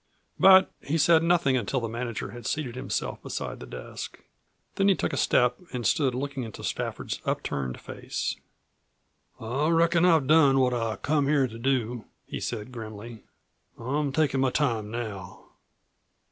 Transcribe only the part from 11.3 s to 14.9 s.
to do," he said grimly. "I'm takin' my time